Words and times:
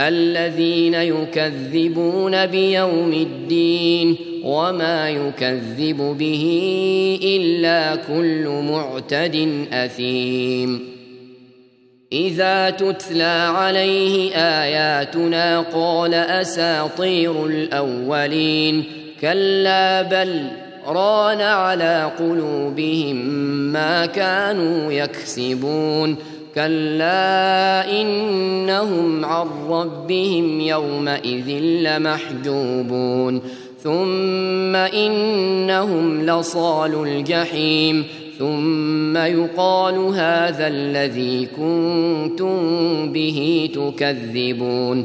الذين 0.00 0.94
يكذبون 0.94 2.46
بيوم 2.46 3.12
الدين 3.12 4.16
وما 4.44 5.10
يكذب 5.10 6.16
به 6.18 6.44
إلا 7.22 7.96
كل 7.96 8.48
معتد 8.70 9.66
أثيم. 9.72 10.92
إذا 12.12 12.70
تتلى 12.70 13.52
عليه 13.54 14.34
آياتنا 14.34 15.60
قال 15.60 16.14
أساطير 16.14 17.46
الأولين 17.46 18.84
كلا 19.20 20.02
بل 20.02 20.46
ران 20.86 21.40
على 21.40 22.10
قلوبهم 22.18 23.16
ما 23.72 24.06
كانوا 24.06 24.92
يكسبون. 24.92 26.16
كلا 26.54 28.00
إنهم 28.00 29.24
عن 29.24 29.46
ربهم 29.68 30.60
يومئذ 30.60 31.50
لمحجوبون. 31.60 33.42
ثم 33.82 34.76
إنهم 34.76 36.26
لصال 36.26 37.08
الجحيم. 37.08 38.04
ثم 38.38 39.16
يقال 39.16 39.94
هذا 39.94 40.66
الذي 40.66 41.48
كنتم 41.56 42.56
به 43.12 43.70
تكذبون. 43.74 45.04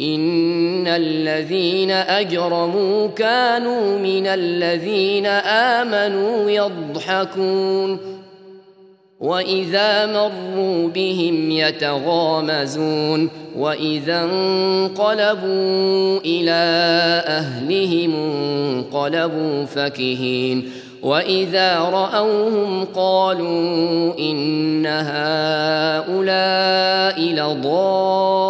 ان 0.00 0.86
الذين 0.86 1.90
اجرموا 1.90 3.06
كانوا 3.06 3.98
من 3.98 4.26
الذين 4.26 5.26
امنوا 5.26 6.50
يضحكون 6.50 7.98
واذا 9.20 10.06
مروا 10.06 10.88
بهم 10.88 11.50
يتغامزون 11.50 13.30
واذا 13.56 14.22
انقلبوا 14.24 16.18
إلى 16.24 16.60
اهلهم 17.26 18.14
انقلبوا 18.14 19.64
فكهين 19.64 20.70
واذا 21.02 21.78
راوهم 21.78 22.84
قالوا 22.84 24.18
ان 24.18 24.86
هؤلاء 24.86 26.10
لضالون 27.20 28.49